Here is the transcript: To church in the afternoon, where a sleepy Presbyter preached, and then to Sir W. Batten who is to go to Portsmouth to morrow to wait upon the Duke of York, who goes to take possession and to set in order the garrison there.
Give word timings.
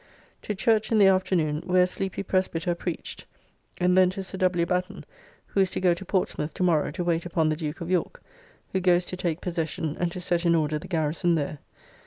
To 0.41 0.55
church 0.55 0.91
in 0.91 0.97
the 0.97 1.05
afternoon, 1.05 1.61
where 1.63 1.83
a 1.83 1.85
sleepy 1.85 2.23
Presbyter 2.23 2.73
preached, 2.73 3.27
and 3.77 3.95
then 3.95 4.09
to 4.09 4.23
Sir 4.23 4.39
W. 4.39 4.65
Batten 4.65 5.05
who 5.45 5.59
is 5.59 5.69
to 5.69 5.79
go 5.79 5.93
to 5.93 6.03
Portsmouth 6.03 6.55
to 6.55 6.63
morrow 6.63 6.89
to 6.89 7.03
wait 7.03 7.23
upon 7.23 7.49
the 7.49 7.55
Duke 7.55 7.81
of 7.81 7.91
York, 7.91 8.19
who 8.71 8.79
goes 8.79 9.05
to 9.05 9.15
take 9.15 9.41
possession 9.41 9.95
and 9.99 10.11
to 10.11 10.19
set 10.19 10.43
in 10.43 10.55
order 10.55 10.79
the 10.79 10.87
garrison 10.87 11.35
there. 11.35 11.59